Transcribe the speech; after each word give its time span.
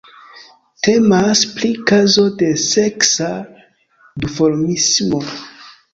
Temas 0.85 1.43
pri 1.57 1.69
kazo 1.91 2.25
de 2.39 2.49
seksa 2.63 3.29
duformismo. 4.25 5.25